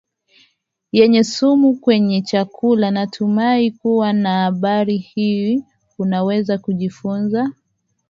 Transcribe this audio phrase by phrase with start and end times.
[0.91, 5.63] yenye sumu kwenye chakulaNatumai kuwa na habari hii
[5.97, 7.51] unaweza kujifunza